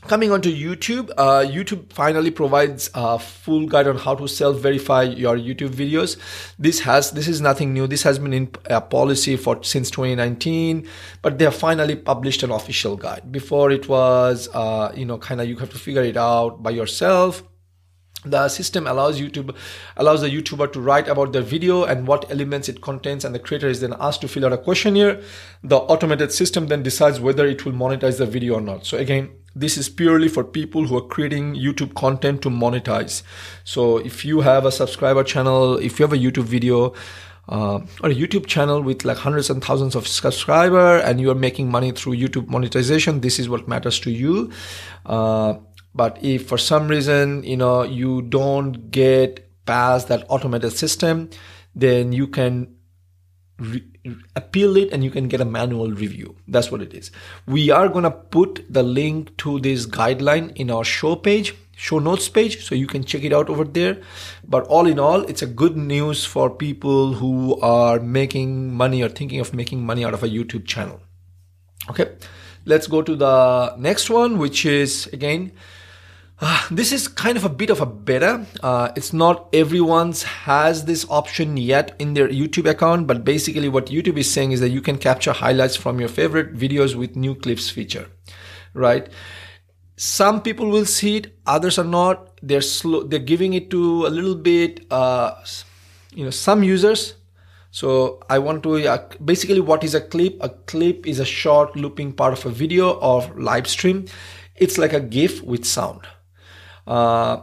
coming 0.06 0.32
on 0.32 0.40
to 0.40 0.52
youtube 0.52 1.10
uh, 1.18 1.44
youtube 1.44 1.92
finally 1.92 2.30
provides 2.30 2.90
a 2.94 3.18
full 3.18 3.66
guide 3.66 3.86
on 3.86 3.96
how 3.96 4.14
to 4.14 4.26
self 4.26 4.58
verify 4.58 5.02
your 5.02 5.36
youtube 5.36 5.70
videos. 5.70 6.16
This 6.58 6.80
has 6.80 7.10
this 7.12 7.28
is 7.28 7.40
nothing 7.40 7.72
new. 7.72 7.86
This 7.86 8.02
has 8.02 8.18
been 8.18 8.32
in 8.32 8.50
a 8.66 8.80
policy 8.80 9.36
for 9.36 9.62
since 9.62 9.90
2019 9.90 10.86
but 11.22 11.38
they 11.38 11.44
have 11.44 11.54
finally 11.54 11.96
published 11.96 12.42
an 12.42 12.50
official 12.50 12.96
guide. 12.96 13.30
Before 13.30 13.70
it 13.70 13.88
was 13.88 14.48
uh, 14.54 14.92
you 14.94 15.04
know 15.04 15.18
kind 15.18 15.40
of 15.40 15.48
you 15.48 15.56
have 15.56 15.70
to 15.70 15.78
figure 15.78 16.02
it 16.02 16.16
out 16.16 16.62
by 16.62 16.70
yourself 16.70 17.42
the 18.24 18.48
system 18.48 18.86
allows 18.86 19.18
youtube 19.18 19.54
allows 19.96 20.20
the 20.20 20.28
youtuber 20.28 20.70
to 20.70 20.80
write 20.80 21.08
about 21.08 21.32
their 21.32 21.42
video 21.42 21.84
and 21.84 22.06
what 22.06 22.30
elements 22.30 22.68
it 22.68 22.82
contains 22.82 23.24
and 23.24 23.34
the 23.34 23.38
creator 23.38 23.68
is 23.68 23.80
then 23.80 23.94
asked 23.98 24.20
to 24.20 24.28
fill 24.28 24.44
out 24.44 24.52
a 24.52 24.58
questionnaire. 24.58 25.20
The 25.62 25.76
automated 25.76 26.32
system 26.32 26.66
then 26.66 26.82
decides 26.82 27.18
whether 27.18 27.46
it 27.46 27.64
will 27.64 27.72
monetize 27.72 28.18
the 28.18 28.26
video 28.26 28.54
or 28.54 28.60
not. 28.60 28.84
So 28.84 28.98
again 28.98 29.30
this 29.54 29.76
is 29.76 29.88
purely 29.88 30.28
for 30.28 30.44
people 30.44 30.86
who 30.86 30.96
are 30.96 31.06
creating 31.08 31.54
youtube 31.54 31.94
content 31.94 32.42
to 32.42 32.50
monetize. 32.50 33.22
So 33.64 33.96
if 33.96 34.24
you 34.24 34.42
have 34.42 34.66
a 34.66 34.72
subscriber 34.72 35.24
channel 35.24 35.78
if 35.78 35.98
you 35.98 36.04
have 36.04 36.12
a 36.12 36.18
youtube 36.18 36.44
video 36.44 36.94
uh, 37.50 37.80
or 38.02 38.10
a 38.10 38.14
YouTube 38.14 38.46
channel 38.46 38.80
with 38.80 39.04
like 39.04 39.16
hundreds 39.16 39.50
and 39.50 39.62
thousands 39.62 39.96
of 39.96 40.06
subscriber 40.06 40.98
and 40.98 41.20
you 41.20 41.30
are 41.30 41.34
making 41.34 41.68
money 41.68 41.90
through 41.90 42.14
YouTube 42.14 42.48
monetization, 42.48 43.20
this 43.22 43.40
is 43.40 43.48
what 43.48 43.66
matters 43.66 43.98
to 44.00 44.10
you. 44.10 44.52
Uh, 45.04 45.54
but 45.94 46.18
if 46.22 46.46
for 46.48 46.58
some 46.58 46.88
reason, 46.88 47.42
you 47.42 47.56
know, 47.56 47.82
you 47.82 48.22
don't 48.22 48.90
get 48.90 49.48
past 49.66 50.08
that 50.08 50.24
automated 50.28 50.72
system, 50.72 51.30
then 51.74 52.12
you 52.12 52.26
can 52.26 52.76
re- 53.58 53.84
appeal 54.36 54.76
it 54.76 54.92
and 54.92 55.04
you 55.04 55.10
can 55.10 55.28
get 55.28 55.40
a 55.40 55.44
manual 55.44 55.90
review. 55.90 56.36
That's 56.48 56.70
what 56.70 56.82
it 56.82 56.94
is. 56.94 57.10
We 57.46 57.70
are 57.70 57.88
going 57.88 58.04
to 58.04 58.10
put 58.10 58.64
the 58.68 58.82
link 58.82 59.36
to 59.38 59.60
this 59.60 59.86
guideline 59.86 60.56
in 60.56 60.70
our 60.70 60.84
show 60.84 61.16
page, 61.16 61.54
show 61.76 61.98
notes 61.98 62.28
page, 62.28 62.64
so 62.64 62.74
you 62.74 62.86
can 62.86 63.04
check 63.04 63.24
it 63.24 63.32
out 63.32 63.48
over 63.48 63.64
there. 63.64 64.00
But 64.46 64.66
all 64.66 64.86
in 64.86 64.98
all, 64.98 65.22
it's 65.22 65.42
a 65.42 65.46
good 65.46 65.76
news 65.76 66.24
for 66.24 66.50
people 66.50 67.14
who 67.14 67.60
are 67.60 68.00
making 68.00 68.74
money 68.74 69.02
or 69.02 69.08
thinking 69.08 69.40
of 69.40 69.54
making 69.54 69.84
money 69.84 70.04
out 70.04 70.14
of 70.14 70.22
a 70.22 70.28
YouTube 70.28 70.66
channel. 70.66 71.00
Okay, 71.88 72.10
let's 72.64 72.86
go 72.86 73.02
to 73.02 73.16
the 73.16 73.74
next 73.76 74.10
one, 74.10 74.38
which 74.38 74.64
is 74.64 75.06
again, 75.12 75.52
uh, 76.40 76.62
this 76.70 76.92
is 76.92 77.06
kind 77.06 77.36
of 77.36 77.44
a 77.44 77.48
bit 77.48 77.70
of 77.70 77.80
a 77.80 77.86
better. 77.86 78.46
Uh, 78.62 78.90
it's 78.96 79.12
not 79.12 79.48
everyone's 79.52 80.22
has 80.22 80.84
this 80.86 81.06
option 81.10 81.56
yet 81.56 81.94
in 81.98 82.14
their 82.14 82.28
YouTube 82.28 82.68
account, 82.68 83.06
but 83.06 83.24
basically 83.24 83.68
what 83.68 83.86
YouTube 83.86 84.16
is 84.16 84.30
saying 84.30 84.52
is 84.52 84.60
that 84.60 84.70
you 84.70 84.80
can 84.80 84.96
capture 84.96 85.32
highlights 85.32 85.76
from 85.76 86.00
your 86.00 86.08
favorite 86.08 86.54
videos 86.54 86.94
with 86.94 87.14
new 87.14 87.34
clips 87.34 87.68
feature, 87.68 88.08
right? 88.74 89.08
some 90.00 90.40
people 90.40 90.70
will 90.70 90.86
see 90.86 91.18
it 91.18 91.38
others 91.46 91.78
are 91.78 91.84
not. 91.84 92.30
They're 92.42 92.62
slow 92.62 93.02
they're 93.02 93.26
giving 93.32 93.52
it 93.52 93.68
to 93.72 94.06
a 94.06 94.08
little 94.08 94.34
bit 94.34 94.86
uh, 94.90 95.34
you 96.14 96.24
know 96.24 96.30
some 96.30 96.62
users. 96.62 97.16
So 97.70 98.20
i 98.30 98.38
want 98.38 98.62
to 98.62 98.76
uh, 98.88 99.08
basically 99.22 99.60
what 99.60 99.84
is 99.84 99.94
a 99.94 100.00
clip? 100.00 100.38
A 100.40 100.48
clip 100.48 101.06
is 101.06 101.20
a 101.20 101.26
short 101.26 101.76
looping 101.76 102.14
part 102.14 102.32
of 102.32 102.46
a 102.46 102.48
video 102.48 102.92
or 102.92 103.20
live 103.36 103.68
stream. 103.68 104.06
It's 104.56 104.78
like 104.78 104.94
a 104.94 105.00
gif 105.00 105.42
with 105.42 105.66
sound 105.66 106.08
uh, 106.90 107.42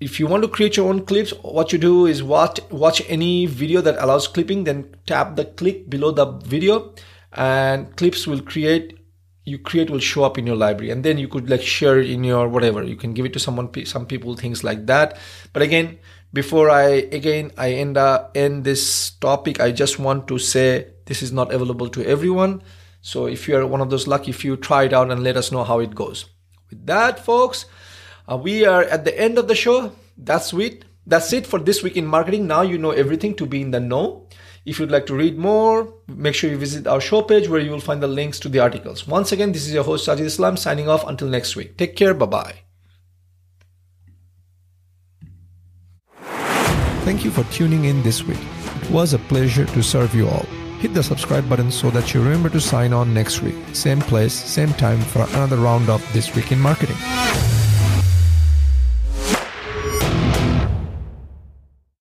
if 0.00 0.20
you 0.20 0.26
want 0.26 0.42
to 0.42 0.48
create 0.48 0.76
your 0.76 0.88
own 0.88 1.04
clips 1.04 1.32
what 1.42 1.72
you 1.72 1.78
do 1.78 2.06
is 2.06 2.22
watch 2.22 2.60
watch 2.70 3.02
any 3.08 3.46
video 3.46 3.80
that 3.80 3.96
allows 4.04 4.28
clipping 4.28 4.64
then 4.64 4.94
tap 5.06 5.36
the 5.36 5.44
click 5.44 5.90
below 5.90 6.10
the 6.10 6.26
video 6.54 6.94
and 7.32 7.96
clips 7.96 8.26
will 8.26 8.42
create 8.42 9.00
you 9.44 9.58
create 9.58 9.90
will 9.90 10.00
show 10.00 10.24
up 10.24 10.38
in 10.38 10.46
your 10.46 10.56
library. 10.56 10.90
And 10.90 11.04
then 11.04 11.18
you 11.18 11.28
could 11.28 11.48
like 11.48 11.62
share 11.62 11.98
it 11.98 12.10
in 12.10 12.24
your 12.24 12.48
whatever. 12.48 12.82
You 12.84 12.96
can 12.96 13.14
give 13.14 13.26
it 13.26 13.32
to 13.32 13.38
someone 13.38 13.70
some 13.84 14.06
people 14.06 14.36
things 14.36 14.62
like 14.62 14.86
that. 14.86 15.18
But 15.52 15.62
again 15.62 15.98
before 16.32 16.70
i 16.70 16.86
again 17.10 17.50
i 17.58 17.72
end 17.72 17.96
up 17.96 18.30
end 18.36 18.62
this 18.62 19.10
topic 19.18 19.58
i 19.58 19.72
just 19.72 19.98
want 19.98 20.28
to 20.28 20.38
say 20.38 20.86
this 21.06 21.22
is 21.22 21.32
not 21.32 21.52
available 21.52 21.88
to 21.88 22.04
everyone. 22.04 22.62
So 23.02 23.26
if 23.26 23.48
you're 23.48 23.66
one 23.66 23.80
of 23.80 23.90
those 23.90 24.06
lucky 24.06 24.32
few 24.32 24.56
try 24.56 24.84
it 24.84 24.92
out 24.92 25.10
and 25.10 25.24
let 25.24 25.36
us 25.36 25.50
know 25.50 25.64
how 25.64 25.80
it 25.80 25.94
goes. 25.94 26.26
With 26.70 26.86
that 26.86 27.18
folks 27.18 27.66
uh, 28.30 28.36
we 28.36 28.64
are 28.64 28.84
at 28.84 29.04
the 29.04 29.18
end 29.20 29.38
of 29.38 29.48
the 29.48 29.54
show 29.54 29.92
that's 30.16 30.52
it 30.52 30.84
that's 31.06 31.32
it 31.32 31.46
for 31.46 31.58
this 31.58 31.82
week 31.82 31.96
in 31.96 32.06
marketing 32.06 32.46
now 32.46 32.62
you 32.62 32.78
know 32.78 32.90
everything 32.90 33.34
to 33.34 33.46
be 33.46 33.60
in 33.60 33.70
the 33.70 33.80
know 33.80 34.26
if 34.66 34.78
you'd 34.78 34.90
like 34.90 35.06
to 35.06 35.14
read 35.14 35.38
more, 35.38 35.92
make 36.06 36.34
sure 36.34 36.50
you 36.50 36.58
visit 36.58 36.86
our 36.86 37.00
show 37.00 37.22
page 37.22 37.48
where 37.48 37.60
you 37.60 37.70
will 37.70 37.80
find 37.80 38.02
the 38.02 38.08
links 38.08 38.38
to 38.40 38.48
the 38.48 38.58
articles. 38.58 39.06
Once 39.06 39.32
again, 39.32 39.52
this 39.52 39.66
is 39.66 39.72
your 39.72 39.84
host 39.84 40.06
Sajid 40.06 40.20
Islam 40.20 40.56
signing 40.56 40.88
off 40.88 41.06
until 41.06 41.28
next 41.28 41.56
week. 41.56 41.78
Take 41.78 41.96
care. 41.96 42.12
Bye 42.12 42.26
bye. 42.26 42.54
Thank 47.04 47.24
you 47.24 47.30
for 47.30 47.42
tuning 47.44 47.86
in 47.86 48.02
this 48.02 48.22
week. 48.22 48.38
It 48.82 48.90
was 48.90 49.14
a 49.14 49.18
pleasure 49.18 49.64
to 49.64 49.82
serve 49.82 50.14
you 50.14 50.28
all. 50.28 50.46
Hit 50.78 50.94
the 50.94 51.02
subscribe 51.02 51.48
button 51.48 51.70
so 51.70 51.90
that 51.90 52.12
you 52.14 52.22
remember 52.22 52.50
to 52.50 52.60
sign 52.60 52.92
on 52.92 53.12
next 53.12 53.42
week. 53.42 53.56
Same 53.72 54.00
place, 54.00 54.34
same 54.34 54.72
time 54.74 55.00
for 55.00 55.22
another 55.30 55.56
round 55.56 55.88
of 55.88 56.00
This 56.12 56.34
Week 56.36 56.52
in 56.52 56.60
Marketing. 56.60 56.96